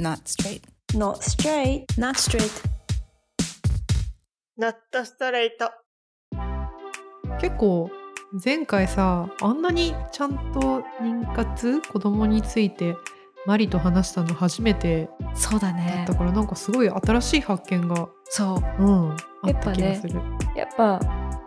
[0.00, 0.62] Not straight.
[0.94, 1.84] Not straight.
[1.98, 2.50] Not straight.
[4.56, 5.70] ナットストレート。
[7.38, 7.90] 結構
[8.42, 12.96] 前回さあんなにちゃんと妊活子供について
[13.44, 20.20] マリと話したの初めてそうだだねったからなんかすごい新しい発見が、そううん、あっやったぱね気がする。
[20.56, 20.98] やっぱ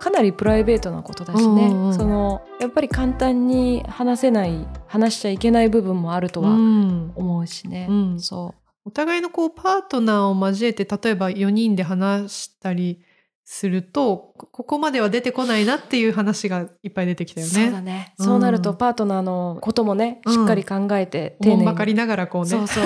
[0.03, 7.13] かなりプライベートなことだしね、うんうんそのやっぱり簡単に話せない話しちゃいけない部分もあるとうはん。
[7.15, 8.19] 思うしね、うん。
[8.19, 8.53] そ
[8.83, 13.01] お互いのこうパートナーを交えて例えば4人で話したり
[13.45, 17.81] するとこここまでは出てこないなっていう話がいっぱい出てきたう、よそうだね。
[17.81, 20.33] ね、うんそうなるとパートナーのこともねうん。
[20.33, 21.65] しっかり考えて、お丁寧に。
[21.65, 22.49] ばかりながらこうね。
[22.49, 22.83] そうそう。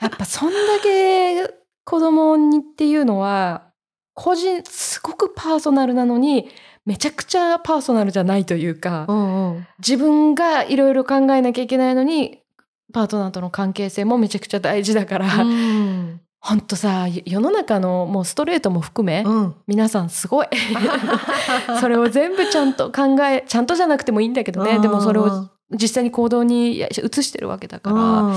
[0.00, 1.46] やっぱそんだけ
[1.84, 3.66] 子供にっていうのは
[4.16, 6.48] 個人すごくパーソナルなのに
[6.84, 9.66] めちゃくちゃパーソナルじゃないというか、うんうん。
[9.78, 12.40] 自分がいろいろ考えなきゃいけないのに
[12.92, 16.20] パートナーとの関係性もめちゃくちゃ大事だから、うん。
[16.40, 19.54] ほんとさ世の中のもうストレートも含め、うん。
[19.66, 20.46] 皆さんすごい。
[21.80, 24.78] それを全部ちゃんと考えちゃんとじゃなくてもいいんだけどね。
[24.80, 28.34] でもそれを実際に行動に移してるわけだから、うん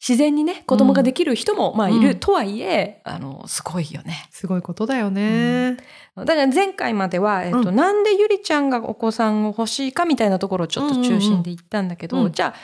[0.00, 2.18] 自然にね子供ができる人も、まあいる、うん。
[2.18, 4.26] とはいえあのすごいよね。
[4.30, 5.76] すごいことだよね。
[6.16, 7.76] だから前回までは、えっとうん。
[7.76, 12.22] なんでゆりちゃんがお子さんを欲しいかみたいなところをちょっと中心で言ったんだけど、うん。
[12.22, 12.54] うんうんじゃあ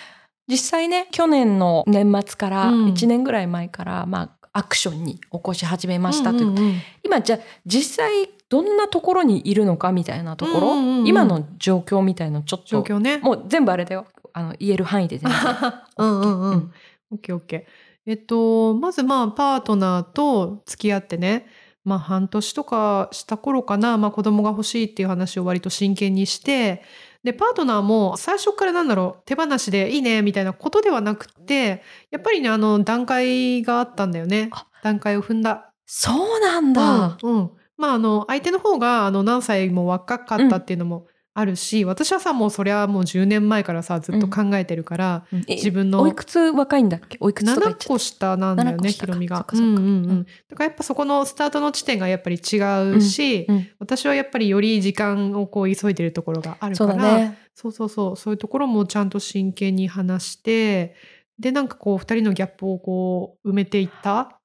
[0.49, 2.87] 実際ね去年の年末からうん。
[2.87, 6.75] 1年ぐらい前から、まあアクションに起こし始めましたという、うんうんうん。
[7.05, 11.07] 今じゃあ実際どんなところにいるのかみたいなところ、うんうんうん。
[11.07, 13.19] 今の状況みたいのちょっと状況ね。
[13.19, 14.07] もう全部あれだよ。
[14.33, 15.41] あの言える範囲で全然。
[15.99, 16.73] うんうんううんん。
[17.11, 18.11] オッケーオッケー。
[18.11, 21.47] えっと、まずまあパートナーと付き合ってね、
[21.85, 26.83] まあ半年とかした頃かな、まあ子供が欲しいっていう話を割と真剣にして、
[27.25, 34.67] で、パートナーも最初からなんだろう、手放しでいいねみたいなことではなくて、やっぱりね、あの段階があったんだよねあ。
[34.83, 35.73] 段階を踏んだ。
[35.87, 37.51] そうなんだ、うん、うん。
[37.77, 41.07] まああの相手の方があの何歳も若かったっていうのも
[41.39, 45.45] あるし、私はさもうそれはもう10年前からさずっと考えてるから、うん。
[45.47, 47.19] え自分のおいくつ若いんだっけ？
[47.21, 49.47] おいくつとか言っ7ちゃっ個下なんだよ7個ね、ひろみが。
[49.53, 50.01] うんうんううん。
[50.21, 50.25] ん。
[50.49, 52.57] だからやっぱそこのスタートの地点がやっぱり違
[52.97, 53.69] うし、た、うん。
[53.79, 57.39] 私はやっぱりより時間をこう急いでるところがあるそから、うだね。
[57.55, 60.95] そうそうそう、そういうところもちゃんと真剣に話して、
[61.39, 64.41] で、なんかこう、二人のギャップをこう、埋めていった？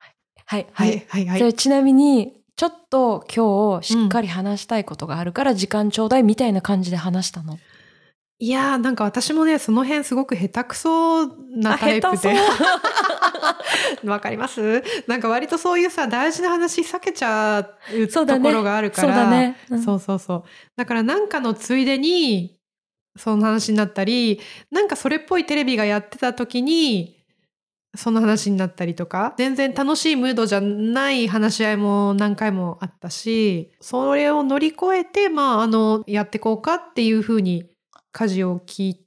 [0.46, 0.66] はい。
[0.74, 0.96] ははい。
[0.98, 1.40] い、はい、はい。
[1.40, 7.58] それちなみにちょっと今日しっかり話したいことがあるから時間ちょうだいみたいな感じで話したの？
[8.38, 12.36] いやー、なんか私もね、その辺すごく下手くそなタイプで。
[14.08, 14.84] わかります？
[15.08, 19.08] なんか割とそういうさ、大事な話避けちゃうところがあるから。
[19.08, 19.58] そうだね。
[19.72, 20.44] うんそうそうそう。
[20.78, 22.60] だからなんかのついでに、
[23.18, 24.40] その話になったり、
[24.70, 27.21] なんかそれっぽいテレビがやってた時に、
[27.96, 37.66] その話になったりとか、全然楽しいムードじゃない話し合いも何回もあったし、それを乗り越えて、まあ、あの、やってこうかっていうふうに、
[38.14, 39.06] 舵を聞い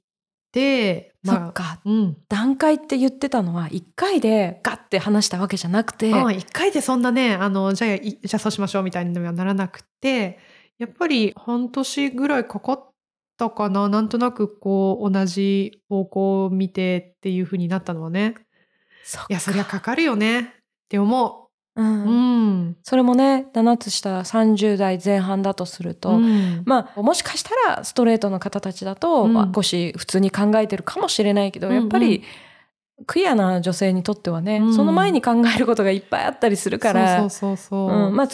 [0.51, 1.79] て、そっか。
[1.85, 2.17] うん。
[2.29, 10.37] 段階って言ってたのは一回でガッて話したわけじゃなくて、ああ一回でそんなね、あの、じゃあ、いじゃあそうしましょうみたいにはならなくて、
[10.77, 12.89] やっぱり半年ぐらいかかっ
[13.37, 13.89] たかな。
[13.89, 18.35] なんとなくこう、同じ方向を見てっていう風になったのはね。
[19.29, 20.39] いや、そりゃかかるよね。
[20.41, 20.45] っ
[20.89, 21.83] て思う。
[21.83, 22.03] ん。
[22.03, 22.09] う。
[22.09, 22.13] う
[22.69, 22.77] ん。
[22.83, 26.63] それもね7つ下30代前半だとすると、うん。
[26.65, 29.33] まあもしかしたらストレートの方たちだと、うん。
[29.33, 32.23] まあ少し普通に考えてるかもしれないけど、やっぱり
[33.05, 34.75] クリアな女性にとってはね、うん。
[34.75, 37.57] その前に考えることがいっぱいあったりするからそ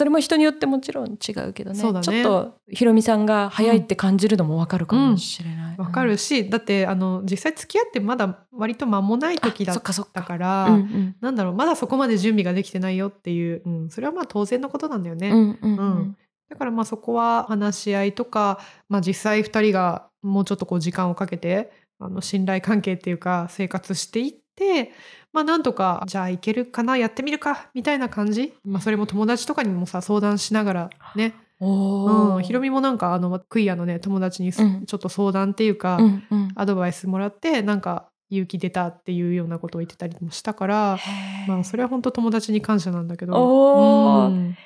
[0.04, 1.78] れも人によってもちろん違うけどね。
[1.78, 2.04] そうだね。
[2.04, 5.76] ちょっとひろみさんが早いって感じるのもわかるかもしれない。
[5.78, 10.22] わかるし、だって、あの、実際付き合ってまだ割と間もない時だったか。
[10.22, 11.16] から、うんうん。
[11.20, 15.30] なんだろう、まだそこまで準備ができてないよっていう、うん、それはまあ当然のことなんだよね。
[15.30, 16.16] うんうんうんうん。
[16.48, 24.92] だからまあそこは話し合いとか、まあ、実際2人がもうちょっとこう時間をかけてあの信頼関係っていうか生活していって、
[25.32, 34.86] まあ、なんとかじゃあいけるかなやってみるかみたいな感じ、まあ、それも友達とかにもさ相談しながらね、うん、ひろみもなんかあのクイアのね友達にすうん。
[34.86, 36.52] ちょっと相談っていうか、うんうん。
[36.54, 40.98] アドバイスもらってなんか勇気出たっていうようなことを言ってたりもしたから、
[41.46, 44.28] まあ、それは本当友達に感謝なんだけど。
[44.28, 44.56] うん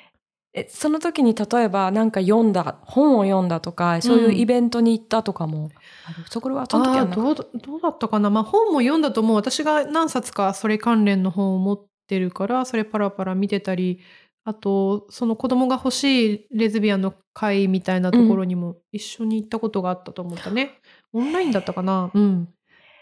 [0.53, 5.69] えその時に例えばなんか読んだ本を読んだとかそういうイベントに行ったとかも
[6.05, 9.35] ある、そこはその時はどうだどうだったかな、まあ、本も読んだと思う。
[9.35, 13.99] 私が何冊かそれ関連の本を持ってるからそれパラパラ見てたり
[14.45, 20.79] あとその子供が欲しいレズビアンの会みたいなところにも一緒に行ったことがあったと思ったね、
[21.13, 22.09] オンラインだったかな？
[22.13, 22.49] うん。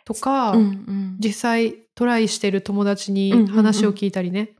[0.05, 1.17] とか、うんうん。
[1.19, 3.55] 実際トライしてる友達にうんうんうん。
[3.55, 4.55] 話を聞いたりね、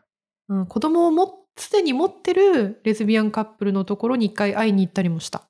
[0.48, 5.44] うん子供をもすでに持ってるレズビアンカップルのところに一回会いに行ったりもした。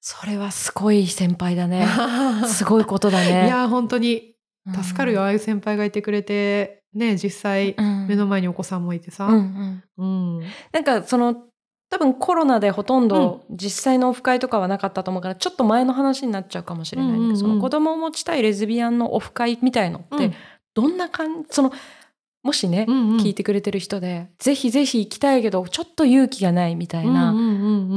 [0.00, 1.86] それはすごい先輩だね。
[2.46, 3.48] すごいことだいね。
[3.48, 4.34] や本当に
[4.82, 8.06] 助かるよ、ああいう先輩がいてくれてね実際うん。
[8.08, 9.26] 目の前にお子さんもいてさ。
[9.26, 11.44] うんうんうんなんかその
[11.90, 20.34] 多分コロナでほとんど実際のオフ会とかはなかったと思うから、ちょっと前の話になっちゃうかもしれないうんうんうんその子供を持ちたいレズビアンのオフ会みたいのって、うん
[20.74, 21.72] どんな感じその
[22.42, 23.16] もしね、うんうん。
[23.18, 27.34] 聞いてくれてる人でぜひぜひ行きたいけどちょっと勇気がないみたいな、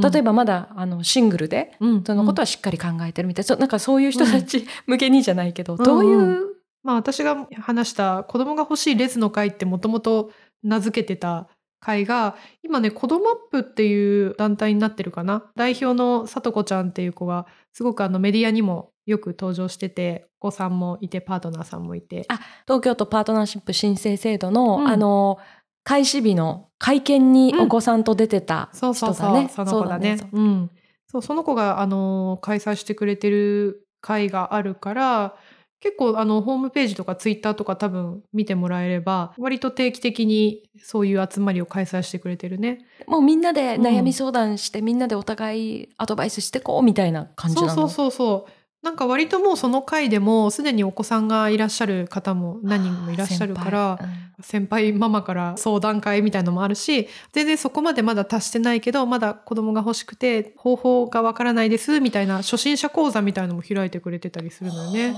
[0.02, 6.52] 例えば、ばまだあのシングルでうんそのことはしっかり考えてるみたいな、そうなんかそういう人たち向けにじゃないけど、どういう、うん
[6.84, 10.32] まあ私が話した子供が欲しいレズの会ってもともと
[10.64, 11.48] 名付けてた
[11.80, 15.52] 会が今ね子供アップっていう団体になってるかな。
[15.56, 22.26] 代表のさとこちゃんっていう子がすごくあのメディアにもよく登場しててお子さんもいてパートナーさんもいて。
[22.30, 24.88] あ東京都パートナーシップ申請制度の、うん。
[24.88, 25.38] あの
[25.84, 29.50] 開始日の会見にお子さんと出てたそうそうそう、人だね。
[29.50, 30.18] その子だね。
[30.18, 30.72] そううん。
[31.08, 35.36] そうその子があの開催してくれてる会があるから
[35.80, 42.86] 結構あのホームページとかツイッターとか多分見てもらえれば割と定期的にそういう集まりを開催してくれてるね。
[43.08, 47.70] もうみんなで悩み相談して、みんなでお互いアドバイスしてこうみたいな感じなの？
[47.70, 48.52] そうそうそうそう
[48.82, 54.16] なんか割ともうその回でもすでにお子さんがいらっしゃる方も何人もいらっしゃるから先輩。
[54.16, 54.32] うん。
[54.44, 65.14] 先輩ママから相談会みたいのもあるし全然そこまでまだ達してないけどまだ子供が欲しくて方法がわからないですみたいな初心者講座みたいのも開いてくれてたりするのよね。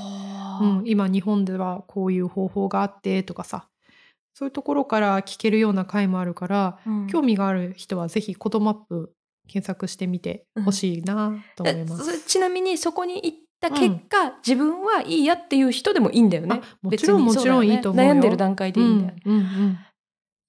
[0.61, 3.69] うん、今日本ではこういう方法があってとかさ。
[4.35, 7.07] そういうところから聞けるような回もあるからうん。
[7.07, 9.13] 興味がある人はぜひ「コドマップ」
[9.47, 12.11] 検索してみてほしいなと思います。
[12.11, 16.61] えそちなみにそこに行った結果、自分はいいやっていう人でもいいんだよね。
[16.61, 18.11] あもちろんもちろんいいと思うよ。
[18.11, 19.21] 悩んでる段階でいいんだよね。
[19.25, 19.77] うんうんうん。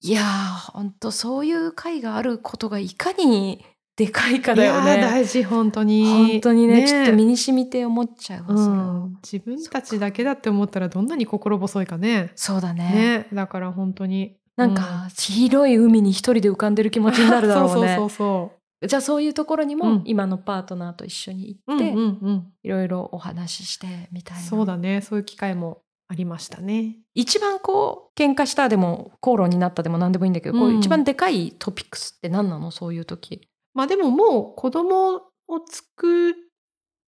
[0.01, 3.65] いやー本当そういう会があることがいかに
[3.95, 4.97] でかいかだよね。
[5.01, 6.05] 大事本当に。
[6.05, 12.31] 本当にねちょっと身に染みて思っちゃうわ、うん、自分たちだけだって思ったらどんなに心細いかね。
[12.35, 12.83] そうだね。
[12.91, 13.27] ね。
[13.33, 14.35] だから本当に。
[14.57, 17.95] なんか、広い海に一人で浮かんでる気持ちになるだろうね。
[17.97, 21.57] そうそうそうじゃあそういうところにうんも今のパートナーと一緒に。
[21.67, 21.93] 行って、
[22.63, 24.43] いろいろお話ししてみたいな。
[24.43, 26.97] そうだねそういう機会もありましたね。
[27.13, 32.69] 一番こう喧嘩したでも口論になったでも何でもいいんだけど、こううん一番でかいトピックスって何なの？
[32.71, 33.47] そういう時。
[33.73, 35.21] まあでももう子供を
[35.67, 36.33] 作っ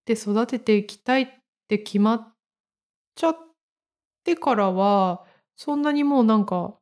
[0.05, 1.27] て育てていきたいっ
[1.67, 2.33] て決まっ
[3.15, 3.37] ちゃっ
[4.23, 5.25] てからは
[5.55, 6.75] そんなにもうなんか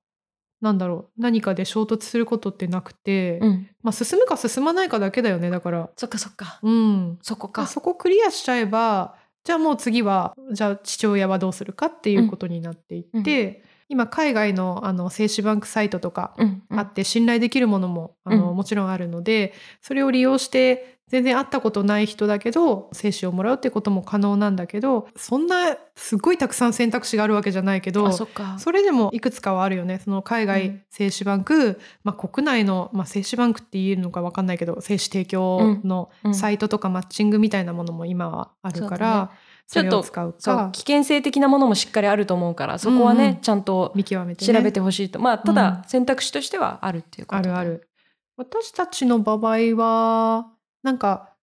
[0.61, 3.69] なんだろう何かで衝突することってなくて、うん。
[3.83, 5.89] まあ進むか進まないかだけだよねだから。
[5.95, 6.59] そっかそっか。
[6.63, 7.67] うん、そこか。
[7.67, 30.01] そこクリアしちゃえばじゃあもう次はじゃあ父親はどうするかっていうことになっていって、今海外のあの精子バンクサイトとかうんうんあって信頼できるものも、あのうんもちろんあるのでそれを利用して全然会ったことない人だけど精子をもらうってことも可能なんだけどそんなすごいたくさん選択肢があるわけじゃないけどあそれでもいくつかはあるよね。
[30.03, 30.81] その海う外ん。
[30.89, 36.35] 精子バンク、まあ、国内の、まあ、精子バンクって言えるのか分かんないけど精子提供のうん。
[36.35, 39.31] サイトとかマッチングみたいなものも今はあるから、
[39.73, 43.63] うれを使うそうか危険性的なものもしっかりあると思うからそこはね、うんうんちゃん。
[43.63, 47.89] と見極めて、ね、調べてほしいと、まあただ選択肢としてはあるっていうことだあるある。
[48.37, 50.47] 私たちの場合は
[50.85, 51.33] なんか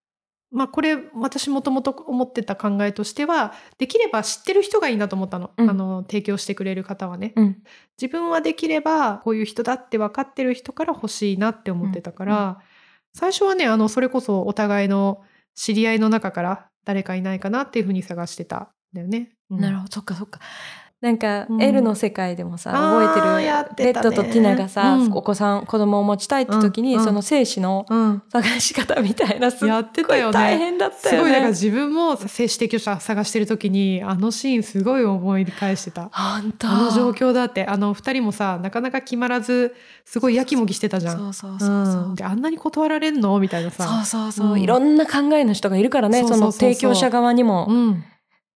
[0.52, 5.70] まあこれ私もともと思ってた考えとしてはできれば知ってる人がいいなと思ったの,、うん。
[5.70, 7.32] あの提供してくれる方はね。
[7.36, 7.62] うん。
[8.00, 12.56] 自分はできればこういう人だって分かってる人から欲しいなって思ってたから、うん。
[13.14, 15.22] 最初はねあのそれこそお互いの
[15.54, 19.30] 知り合いの中から誰かいないかなっていうふうに探してたんだよね。
[19.50, 19.60] うん。
[19.60, 19.92] なるほど。
[19.92, 20.38] そっかそっか
[21.02, 21.62] なんか、うん。
[21.62, 23.92] L の世界でもさ覚えてる？
[23.92, 25.12] レッドとティナがさ、うん。
[25.12, 27.00] お子さん子供を持ちたいって時に、うん。
[27.00, 27.04] うん。
[27.04, 28.22] その精子のうん。
[28.30, 30.32] 探し方みたいなすっやってごいたよね。
[30.32, 31.48] 大変だったすごいだか。
[31.48, 36.08] 自分も精子提供者探してる時にあのシーンすごい思い返してた。
[36.12, 36.68] 本当。
[36.68, 37.66] あの状況だって。
[37.66, 41.18] あの二人もさなかなか決まらずすごいやきもきしてたじゃん。
[41.18, 42.08] そうそうそうそう、う。
[42.10, 42.14] ん。
[42.14, 43.36] であんなに断られんの？
[43.40, 44.04] みたいなそうさ。
[44.04, 44.60] そうそう、うん。
[44.60, 46.20] いろんな考えの人がいるからね。
[46.20, 46.60] そうそうそうそう。
[46.60, 47.66] その提供者側にも。
[47.68, 48.04] うん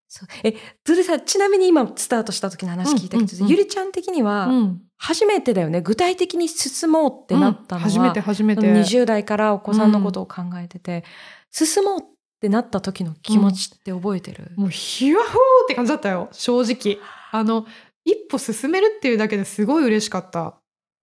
[0.07, 0.27] そう。
[0.43, 3.41] えそれでさちなみに今スタートした時の話聞いたけど、うんうん。
[3.43, 4.81] うんゆりちゃん的にはうん。
[4.99, 5.81] 初めてだよね。
[5.81, 7.91] 具体的に進もうってなったのは、うん。
[7.91, 8.61] 初めて初めて。
[8.61, 11.03] 20代からお子さんのことを考えてて、
[11.51, 12.03] 進もうっ
[12.41, 15.37] てなった時の気持ちって覚えてる、もうヒワホーっ
[15.67, 16.29] て感じだったよ。
[16.31, 16.99] 正直。
[17.31, 17.65] あの
[18.05, 20.55] 一歩進めるっていうだけですごい嬉しかった。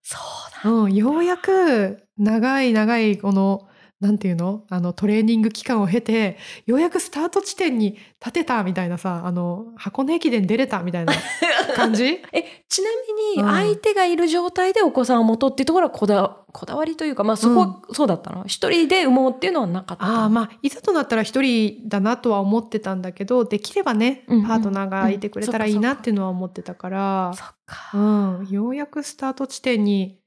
[0.03, 0.71] そうだ。
[0.71, 3.69] うん、ようやく長い長いこの
[4.05, 4.65] なんていうの？
[4.69, 11.15] あのトレーニング期間を経てようやくスタート地点に立てたみたいなさあの箱根駅伝出れたみたいな
[11.75, 12.05] 感じ？
[12.33, 12.91] えちな
[13.37, 13.47] みうん。
[13.47, 18.45] に相手がいる状態でお子さんを持とうっていうところはこだこだわりというかまあそこはそうだったの？
[18.47, 20.07] 一人で産もうっていうのはなかった？
[20.07, 27.33] のああまあいざとなったら一人だなとは思ってたんだけどできればねうんうんパートナーがいてくれたらいいなっていうのは思ってたから、
[27.95, 30.19] うん、ようやくスタート地点に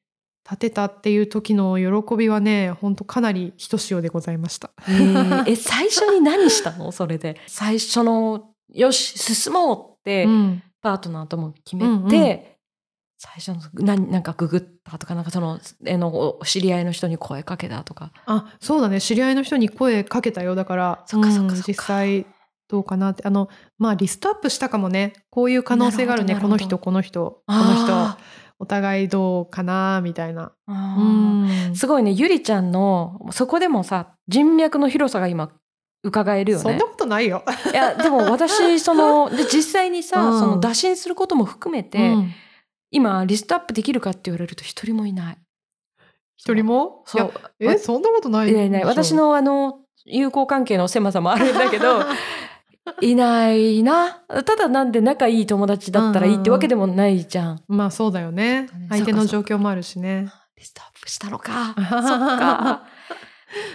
[0.50, 4.72] 立てたっていう時の喜びはね本当かなりひとしおでございました。
[4.88, 6.92] えーえ最初に何したの？
[6.94, 7.38] それで。
[7.48, 10.63] 最初のよし進もうって、うん。
[10.82, 12.39] パートナーとも決めて、うんうん。
[13.20, 18.13] 最初の何なんかググったとかなんかそのえのお知り合いの人に声かけたとか。
[18.25, 19.01] あそうだね。
[19.01, 20.56] 知り合いの人に声かけたよ。
[20.56, 22.25] だからそっかそっかうん実際
[22.70, 23.24] どうかなって。
[23.25, 25.13] あのまあリストアップしたかもね。
[25.30, 26.38] こういう可能性があるね。
[26.39, 27.94] この人この人この人。
[27.94, 28.18] あ
[28.60, 30.52] お互いどうかなみたいな。
[31.76, 35.52] すごいねゆりちゃんのそこでもさ人脈の広さが今
[36.04, 36.86] 伺えるよねそんな。
[36.86, 37.44] ことないよ。
[37.72, 42.32] いやでも私その で実際にさ、うんその打診することも含めて、うん
[42.90, 45.38] 今リストアップできるかって言われると一人もいない。
[46.38, 47.04] 一人も？
[47.06, 52.00] そういやえそんなことないいやいない私のあの友好関係の狭さもあるんだけど
[53.01, 54.22] いないな。
[54.27, 57.63] ただなんで仲いい友達だったらいいってわけでもないじゃん。
[57.67, 58.70] まあそうだよね。
[58.89, 60.32] 相手の状況もあるしね。
[60.58, 61.74] リストアップしたのか。
[61.75, 62.84] そっか。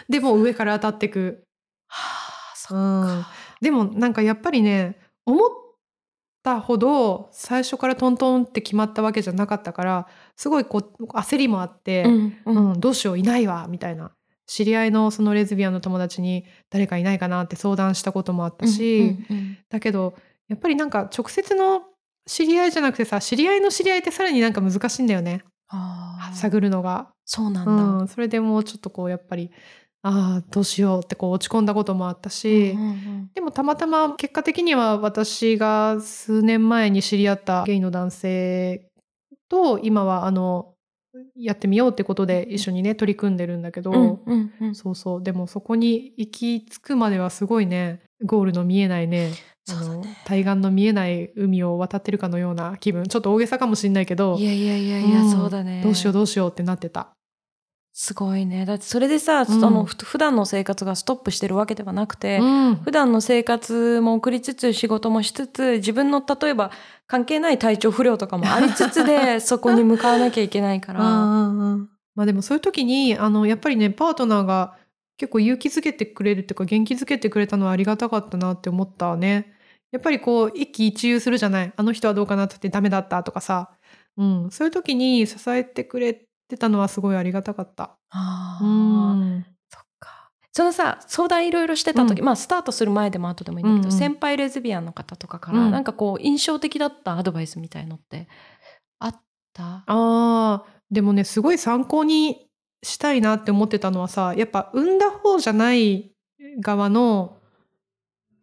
[0.09, 1.45] でも上から当たってく、
[1.87, 2.83] はあ、そっう
[3.21, 3.25] ん、
[3.61, 5.51] でもなんかやっぱりね思っ
[6.43, 14.13] たほど最初からトントンって決まったわけじゃなかったからすごいこう焦りもあって、うんううんんどうしよういないわみたいな
[14.47, 19.17] 知り合いのそのレズビアンの友達に誰かいないかなって相談したこともあったし、
[19.69, 20.15] だけど
[20.49, 21.83] やっぱりなんか直接の
[22.27, 25.45] 知り合いじゃなくてさ知り合いの知り合いってさらになんか難しいんだよね。
[26.35, 27.09] 探るのが。
[27.25, 27.73] そうなんだ。
[27.73, 29.51] うん、それでもうちょっとこうやっぱり
[30.03, 32.77] ああどうしようってこう落ち込んだこともあったし、
[33.35, 38.91] でもたまたま結果的には私が数年前に知り合ったゲイの男性
[39.49, 40.72] と今はあの
[41.37, 44.75] やってみようってことで一緒にね取り組んでるんだけど、うんうんうん。
[44.75, 45.23] そうそう。
[45.23, 49.31] でもそこに行き着くまではすごいねゴールの見えないね
[49.69, 50.17] ね。
[50.25, 53.05] 対岸の見えない海を渡ってるかのような気分。
[53.05, 54.37] ちょっと大げさかもしれないけど。
[54.39, 55.31] いやいやいやいや、うん。
[55.31, 55.83] そうだね。
[55.83, 57.13] どうしようどうしようってなってた。
[57.95, 58.65] すごいね。
[58.65, 66.71] だってそれでさ、んそのふ普段の生活がストップしてるわけではなくて、うん普段の生活も送りつつ仕事もしつつ自分の例えば
[67.07, 71.01] 関係ない体調不良とかもありつつで そこに向かわなきゃいけないから。
[71.01, 74.77] まあでもそういう時にあのやっぱりねパートナーが
[75.19, 79.53] 結構勇気づけてくれるっていうか元気づけてくれたのはありがたかったなって思ったね。
[79.93, 83.71] やっぱりこう一喜一憂するじゃないあの人はどうかなって言ってダメだったとかさ、
[84.17, 86.19] うん、そういう時に支えてくれ
[86.53, 87.97] てたのはすごいありがたかった。
[88.11, 89.47] あうーん。
[89.71, 90.31] そっか。
[90.53, 93.99] そのさ相談いろいろしてた時、うまあスタートする前でも後でもいいんだけど、うんうん。
[93.99, 95.71] 先輩レズビアンの方とかから、うん。
[95.71, 98.29] なんかこう印象的だったアドバイスみたいのって
[98.99, 99.21] あっ
[99.55, 99.85] た？
[99.87, 100.95] あー。
[100.95, 102.49] でもねすごい参考に
[102.83, 106.13] したいなって思ってたのはさやっぱ産んだ方じゃない
[106.61, 107.39] 側の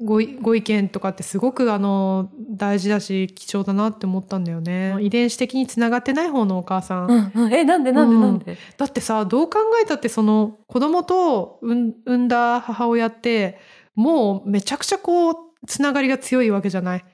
[0.02, 4.96] ごいご意見とかってすごくあの大事だし貴重だなって思ったんだよね。
[5.02, 13.60] 遺伝子的につながってない方のお母さん、うんうん、えなんでなんでなんで、だってさどう考えたってその子供と産んだ母親って
[13.94, 15.36] もうめちゃくちゃこう
[15.68, 17.06] つながりが強いわけじゃない？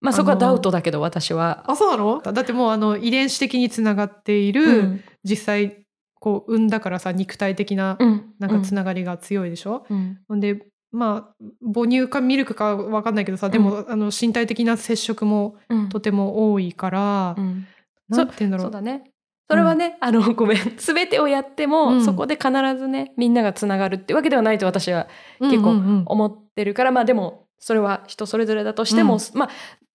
[0.00, 1.64] まあそこはダウトだけど私は。
[1.66, 2.20] あそうなの？
[2.20, 5.04] だってもうあの遺伝子的につながっている、うん。
[5.24, 5.86] 実際
[6.20, 8.34] こう産んだからさ肉体的なうん。
[8.38, 10.18] なんかつながりが強いでしょ、うん。
[10.28, 15.88] ほんでまあ母乳かミルクかわかんないけどさでも、あの身体的な接触もうん。
[15.88, 17.66] とても多いから、うん。
[18.08, 19.04] なんて言うんだろそううだね。
[19.50, 20.58] それはね、あのごめん。
[20.76, 22.04] 全てをやっても、うん。
[22.04, 25.08] そこで必ずねみんながつながるってわけではないと私は
[25.40, 26.02] うん結構うんうん。
[26.06, 29.38] 思ってるから、まあでもそれは人それぞれだとしても、うん。
[29.38, 29.50] まあ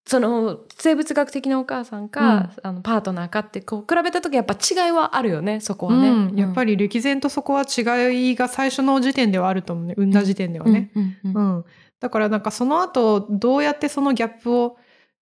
[0.05, 6.09] その生物学的なお母さんか、あのパートナーかってこう比べた時やっぱ違いはあるよねそこはね。
[6.09, 6.35] うん。
[6.37, 9.93] やっぱりり歴然とそこは違いが最初の時点ではあると思うね。
[9.97, 11.17] 産んだ時点ではね、うん。
[11.23, 11.35] うん。
[11.35, 11.55] うん。
[11.55, 11.65] うん。
[11.99, 14.77] だからなんかその後どうやってそのギャップを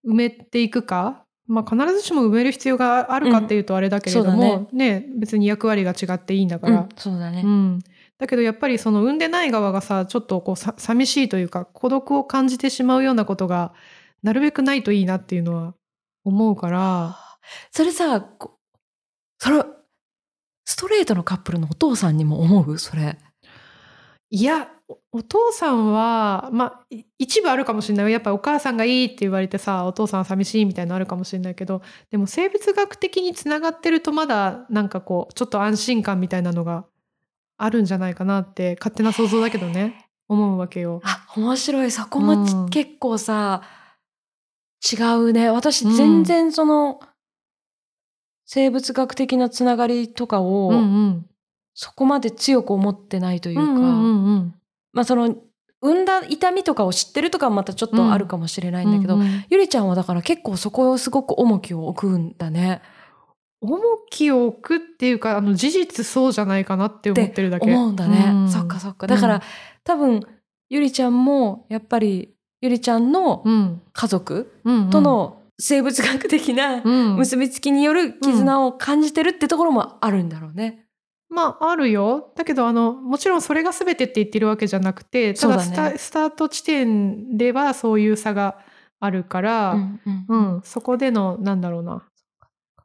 [0.06, 4.26] 埋めていくか、まあ、必ずしも埋める必要があるかっていうとあれだけれどうん。
[4.28, 6.90] そうも、ね別に役割が違っていいんだから、うん。
[6.96, 7.42] そうだね。
[7.44, 7.80] うん、
[8.18, 13.74] だけどやっぱりその産んでない側がさちょっとこうさ寂しいというか孤独を感じてしまうようなことが
[14.24, 15.74] なるべくないといいなっていうのは
[16.24, 17.18] 思うから。
[17.72, 18.60] それさこ
[19.40, 19.64] それ
[20.66, 22.78] ストレートのカップルのお父さんにも思う？
[22.78, 23.18] それ。
[24.30, 28.06] いやおお父さんはまあい一部あるかもしれない。
[28.06, 36.86] よやっぱお母さんがいいって言われてさお父さんは寂しいみたいなのあるかもしれないけどでも生物学的につながってるとまだなんかこうちょっと安心感みたいなのが
[37.58, 40.06] あるんじゃないかなって勝手な想像だけどね。
[40.30, 41.02] 思うわけよ。
[41.04, 41.90] あ、面白い。
[41.92, 42.70] そこもち、うん。
[42.70, 43.64] 結構さ、
[44.92, 45.50] 違うね。
[45.50, 47.00] 私うん全然その、
[48.46, 50.72] 生物学的なつながりとかを、
[51.74, 53.64] そこまで強く思ってないというか、
[54.94, 55.36] まあその、
[55.82, 59.18] 産んだ痛みとかを知ってるとかはまたちょっとあるかもしれないんだけど、
[59.50, 62.82] ゆりちゃんはだから結構そこをすごく重きを置くんだね。
[63.62, 63.78] 重
[64.10, 67.66] きを置くっていうかあの事実そうじゃないかなって思ってるだけ。
[67.66, 68.26] 思うんだね。
[68.30, 69.08] うんそっかそっか。
[69.08, 69.42] だから、うん
[69.90, 70.22] 多分、
[70.70, 73.82] ゆりちゃんも、やっぱり、ゆりちゃんのうん。
[73.94, 74.52] 家族
[74.92, 77.16] との生物学的なうん。
[77.18, 80.86] 結びつきによる絆を感じてるってところもあるんだろうね。
[81.30, 82.32] まああるよ。
[82.36, 88.58] だけどあのもちろんそれが全てって言ってるわけじゃなくてただスタ,、ねスタート地点ではそういう差が
[89.00, 90.56] あるから、うんうん。
[90.56, 90.62] うん。
[90.64, 92.04] そこでのなんだろうな。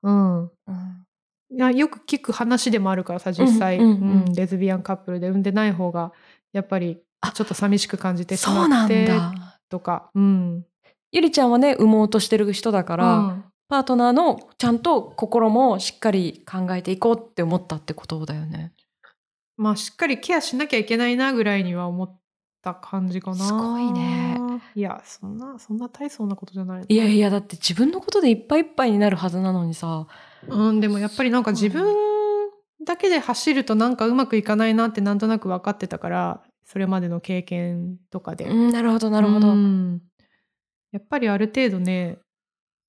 [0.02, 0.42] うん。
[0.42, 0.48] う
[1.70, 1.76] ん。
[1.76, 4.34] よく聞く話でもあるからさ実際、うんうんうんうん。
[4.34, 6.12] レズビアンカップルで産んでない方が
[6.52, 9.53] やっぱりあちょっと寂しく感じてしそうなんまってだ。
[9.74, 10.10] とか。
[10.14, 10.64] うん
[11.10, 18.72] ゆりちゃんはね、産もうとしてる人だから、うんパートナーのちゃんと心もしっかり考えていこうって思ったってことだよね。
[19.56, 22.20] まあしっかりケアしなきゃいけないなぐらいには思っ
[22.62, 23.36] た感じかな。
[23.36, 24.38] すごいね。
[24.74, 26.84] いやそんなそんな大層なことじゃない。
[26.86, 30.06] いやいや、だって自分のことでいっぱいいっぱいになるはずなのにさ。
[30.46, 31.86] うんでもやっぱりなんか自分
[32.84, 38.46] だけで走るとなんかうまくいかないなってなんとなく分かってたからそれまでの経験とかで。
[38.46, 39.48] うん、なるほど、なるほど。
[39.48, 40.02] うん。
[40.92, 42.18] やっぱりある程度ね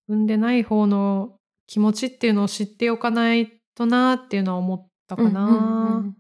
[0.08, 6.13] 産んでない方の気持ちっていうのを知っておかないとなっていうのは思ったかな。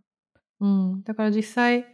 [0.59, 1.85] うんだから実際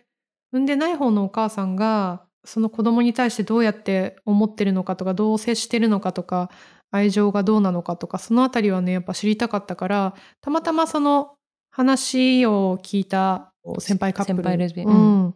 [0.52, 6.50] 産んでない方のお母さんがその子供に対してどうやって思ってるのかとかどう接してるのかとか
[6.90, 11.36] 愛情がどうなのかとかそのあたりはねやっぱ知りたかったからたまたまその
[11.70, 14.38] 話を聞いた先輩カップル。
[14.38, 14.94] 先輩レズビアンう
[15.28, 15.36] ん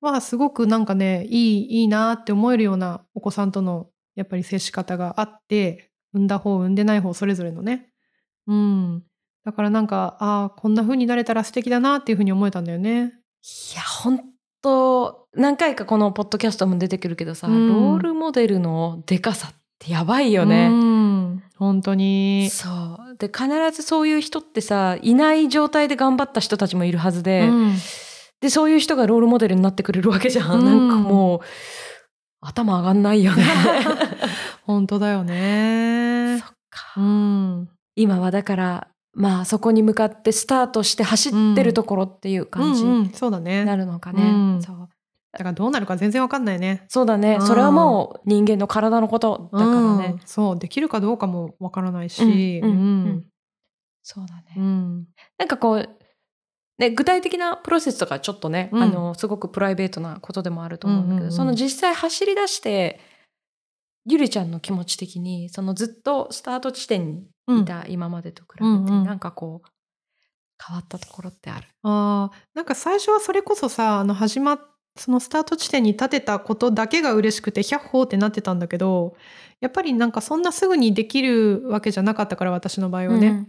[0.00, 7.88] はすごくなんかねいいいいなって思えるようなお子さんとのやっぱり接し方があって産んだ方産んでない方それぞれのね
[8.46, 9.02] うん
[9.44, 13.14] だからなんかああこんな風になれたら素敵だなっていう風に思えたんだよね。
[13.72, 14.20] いや、本
[14.60, 20.68] 当何回かこのポッドキャストも出てくるけどさ、うんロールモデルのでかさってやばいよね。
[20.70, 22.50] うん本当に。
[22.50, 23.16] そう。
[23.16, 27.74] で、必ずそういう人ってさ、いない状態で頑張った人たちもいるはずで、うん
[28.40, 30.60] で、そういう人がロールモデルになってくれるわけじゃん。
[30.60, 31.40] うんなんかもう、
[32.40, 33.44] 頭上がんないよね。
[34.62, 36.46] 本当だよねそ。
[36.46, 37.00] っか。
[37.00, 37.68] うん。
[37.96, 43.10] 今はだから、まあそこに向かってスタートして走ってるところっていう感じに。
[43.64, 44.22] なるのかね。
[44.22, 44.26] う
[44.58, 44.88] んそう
[45.30, 46.84] だからどうなるか全然わかんないね。
[46.88, 47.36] そうだね。
[47.40, 50.16] うんそれはもう人間の体のことだからうんね。
[50.24, 52.60] そうできるかどうかもわからないし。
[52.62, 53.24] うん
[54.02, 54.54] そうだね。
[54.56, 55.06] うん
[55.38, 55.88] なんかこう、
[56.78, 58.82] ね、具体的なプロセスとかちょっとね、うん。
[58.82, 63.00] あの、すごくプライベートなことでもあると思うんだけど、うんうんうんその実際走り出して、
[64.06, 69.04] ゆりちゃんの気持ち的に、そのずっとスタート地点にいた今までと比べて、うんうん。
[69.04, 69.68] なんかこう、
[70.64, 71.68] 変わったところってある？
[71.84, 74.60] あーなんか最初はそれこそさあの始まっ
[74.96, 79.14] そのスタート地点に立てたことだけが嬉しくて100歩ってなってたんだけど
[79.60, 83.48] やっぱりなんかそんなすぐにできるわけじゃなかったから私の場合はね、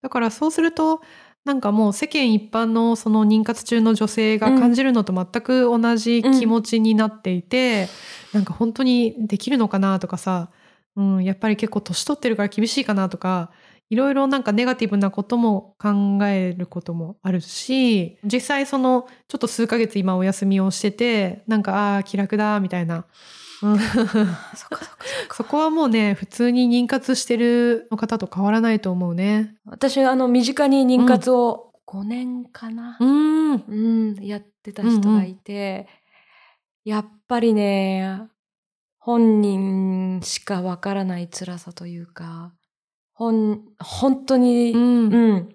[0.00, 1.02] だからそうすると
[1.46, 7.88] なんかもう世間一般のその妊活中の女性が感じるのと全く同じ気持ちになっていて、
[8.32, 10.50] なんか本当にできるのかなとかさ、
[10.96, 13.52] うん、やっぱり結構年取ってるから厳しいかなとか
[13.90, 23.04] いろいろなんかネガティブなことも考えることもあるし実際そのちょっと数ヶ月今お休みをしててなんかああー気楽だみたいな。
[23.62, 23.78] うん。
[25.32, 29.54] そこはもうね普通に妊活してる方と変わらないと思うね。
[29.64, 33.54] 私、あの、身近に妊活を5年かな、うん。
[33.54, 33.74] う
[34.20, 35.86] ん、やってた人がいて、
[36.84, 38.20] やっぱりね、
[38.98, 42.52] 本人しかわからない辛さというか、
[43.12, 45.48] 本、本当に、ううん、ん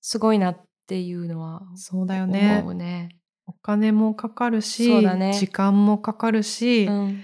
[0.00, 2.60] すごいなっていうのはそうだよね。
[2.62, 3.10] 思うね。
[3.46, 5.32] お金もかかるし、ね。
[5.34, 7.22] 時間もかかるし、うん、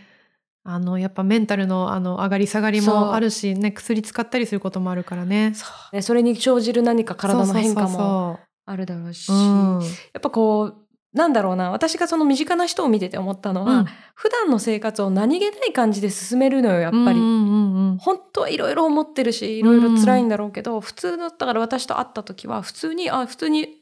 [0.65, 5.53] あのやっぱメンタルのあの上がり下がりもあるし、ね、薬使ったりすることもあるからね。
[5.55, 5.97] そう。
[5.97, 9.81] ねそれに生じる何か体の変化ももあるだろうし、うん。
[10.13, 10.77] やっぱこう、
[11.13, 13.87] なんだろうな、私がその身近な人を見てて思ったのは、うん。
[14.15, 17.03] 普段の生活を何気ない感じで進めるのよ、やっぱり。
[17.03, 17.99] うんうんうんうん。
[17.99, 23.82] 本当はいろいろ思ってるし、いろいろ辛いんだろうけど、普通だったから私と会った時は、普通に、あ、普通に、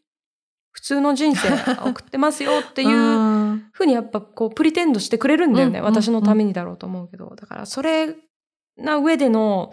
[0.73, 1.49] 普通の人生
[1.89, 5.79] 送ってますよっていう うんふうにやっぱこう、プリテンドしてくれるんだよね。
[5.81, 7.35] うんうん私のためにだろうと思うけど。
[7.37, 8.15] だから、それ
[8.77, 9.73] な上での、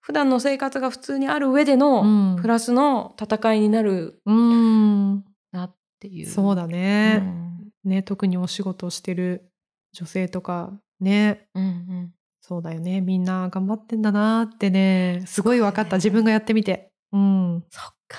[0.00, 6.26] 普段の生活が普通にある上での、うんプラスの戦いになるうんなっっていう。
[6.26, 7.16] そうだうね。
[7.16, 9.50] んね、特にお仕事をしてる
[9.92, 13.00] 女性とか、ね、うんうんそうだよね。
[13.00, 15.96] みんな頑張ってんだなってね、すごい分かった。
[15.96, 16.92] 自分がやってみて。
[17.12, 17.64] うん。
[17.70, 18.18] そっか。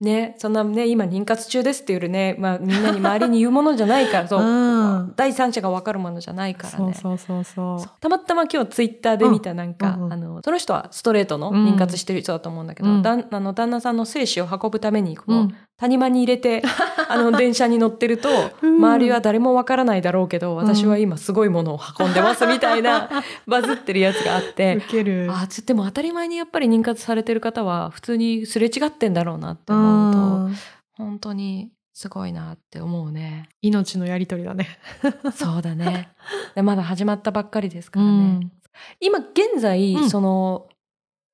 [0.00, 5.12] ね、そんなね、今妊活中ですっていうね、まあみんなに周りに言うものじゃないから、 そう、うん。
[5.14, 6.94] 第三者が分かるものじゃないからね。
[6.94, 10.12] そうそうそうたまたま今日ツイッターで見たなんか、うんうん。
[10.12, 13.02] あのその人はストレートの妊活してる人だと思うんだけど、うん。
[13.02, 16.62] だんあの旦那さんの精子を運ぶためにこのうん谷間に入れて、
[17.08, 18.28] あの電車に乗ってると、
[18.62, 23.10] うん周りは誰もわからないだろうけど私は今すごいものを運んでますみたいな
[23.46, 25.28] バズってるやつがあって受ける。
[25.30, 30.54] あつでも当たり前にやっぱり妊活されてる方は普通にすれ違ってんだろうなって思うと、うん
[30.92, 33.48] 本当にすごいなって思うね。
[33.62, 34.68] 命のやりとりだね。
[35.34, 36.08] そうだね。
[36.54, 38.10] でまだ始まったばっかりですからね。
[38.10, 38.52] うん
[39.00, 40.66] 今現在、うんその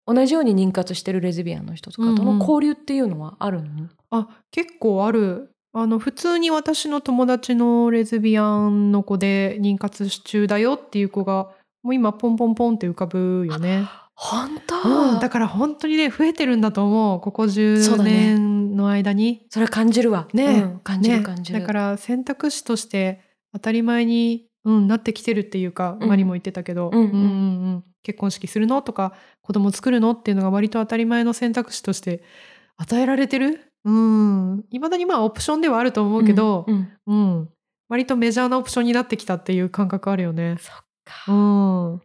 [0.06, 5.50] 同じように妊活してるレズビアンの人とかとうんうんの交流っていうのはあるの、あ、結構ある。
[5.72, 11.50] あの、普通に私の友達のレズビアンの子で妊活中だよっていう子が、
[11.82, 13.86] もう今ポンポンポンって浮かぶよね。
[14.14, 17.20] 本当、うん、だから本当にね、増えてるんだと思う。
[17.20, 19.44] ここそう10だね年の間に。
[19.50, 20.26] それ感じるわ。
[20.32, 21.60] ねうん感じるね感じる。
[21.60, 23.20] だから選択肢として
[23.52, 27.16] 当たり前に、うん、なってきてるっていうか、うんマリも言ってたけど、うんうんう
[27.76, 28.82] ん結婚式するの？
[28.82, 30.12] とか子供作るの？
[30.12, 32.22] っていうのが割と当たり前の選択肢として
[32.76, 33.72] 与えられてる？
[33.84, 34.64] うん。
[34.70, 37.48] いまだにまあオプションではあると思うけどう、んうん。
[37.88, 40.56] 割とメジャーなオプションになってきたっていう感覚あるよね。
[40.60, 41.32] そっうか。
[41.32, 42.00] ん。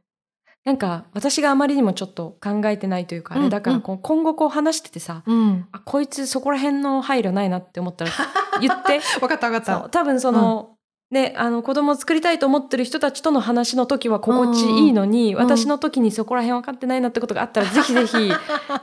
[0.64, 8.12] なんか私があまりにもちょっと考えてないというか、あれだからこう今後こう話しててさ、うん、あこいつそこら辺の配慮ないなって思ったら
[8.60, 9.00] 言って。
[9.20, 9.90] 分かった分かった。
[9.90, 10.71] 多分その、
[11.12, 18.32] ね、あの子供を作りたいと思ってる人たちとの話の時は心地いいのに、ん私の時にそこら辺分かってないなってことがあったら、 ぜひぜひ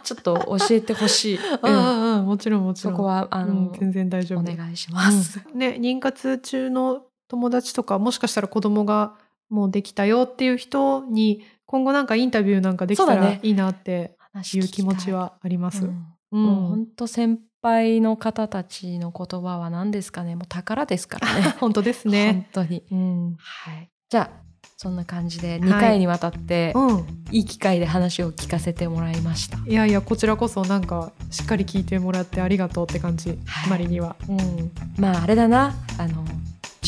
[0.03, 2.93] ちょっと教えてほしい、 うんうんうんうんもちろんもちろん。
[2.93, 4.41] そこはあうのん、全然大丈夫。
[4.41, 5.41] お願いします。
[5.53, 9.15] うんね、妊活中の友達とかもしかしたら子供が
[9.49, 14.17] もうできたよっていう人に今後なんかインタビューなんかできたらいいなって
[14.53, 15.85] いう気持ち、はあります。
[15.85, 20.37] うんうんもう本当先輩の方たちの言葉は何ですかね？
[20.37, 22.47] もう宝ですからね 本当ですね。
[22.53, 23.37] 本当に、うん。
[23.39, 27.25] はい、じゃあそんな感じで2回にわたって、うん。
[27.31, 29.59] いい機会で話を聞かせてもらいました。
[29.67, 34.17] いやいやこちらこそなんかしっかり聞いてもらってありがとうって感じ、はいマリには。
[34.29, 34.71] うん。
[34.97, 36.25] まああれだなあの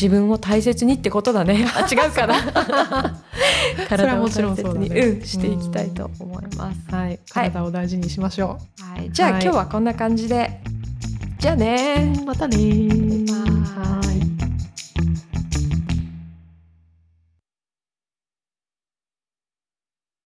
[0.01, 1.67] 自分を大切にってことだね。
[1.77, 2.35] あ違うかな。
[3.87, 7.19] 体をもちろん大切に、そうだねうん、していきたいと思います、はい。
[7.29, 9.43] 体を大事にしましょはい、じゃあ、はい。
[9.43, 10.59] 今日はこんな感じで。
[11.37, 12.25] じゃあねう。
[12.25, 13.31] またねー。
[13.31, 13.41] バイ
[13.85, 14.00] バイ